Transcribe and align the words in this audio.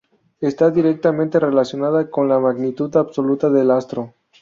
Está 0.39 0.71
directamente 0.71 1.39
relacionada 1.39 2.09
con 2.09 2.27
la 2.27 2.39
magnitud 2.39 2.95
absoluta 2.97 3.51
del 3.51 3.69
astro. 3.69 4.15